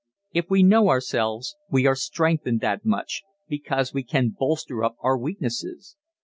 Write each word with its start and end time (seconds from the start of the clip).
If 0.31 0.49
we 0.49 0.63
know 0.63 0.89
ourselves 0.89 1.55
we 1.69 1.85
are 1.85 1.93
strengthened 1.93 2.59
that 2.61 2.83
much, 2.83 3.21
because 3.47 3.93
we 3.93 4.01
can 4.01 4.35
bolster 4.35 4.83
up 4.83 4.95
our 5.01 5.15
weaknesses. 5.15 5.95